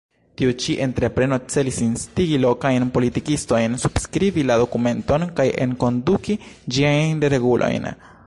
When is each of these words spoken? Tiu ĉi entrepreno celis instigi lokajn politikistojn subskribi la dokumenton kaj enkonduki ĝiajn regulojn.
Tiu 0.39 0.53
ĉi 0.61 0.75
entrepreno 0.83 1.37
celis 1.55 1.75
instigi 1.87 2.39
lokajn 2.45 2.85
politikistojn 2.95 3.77
subskribi 3.83 4.47
la 4.51 4.57
dokumenton 4.63 5.27
kaj 5.41 5.47
enkonduki 5.69 6.39
ĝiajn 6.77 7.25
regulojn. 7.35 7.89